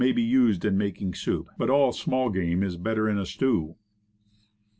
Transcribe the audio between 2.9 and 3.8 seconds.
in a stew.